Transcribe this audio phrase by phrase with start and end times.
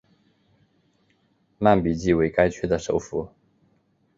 [1.59, 3.29] 曼比季为该区的首府。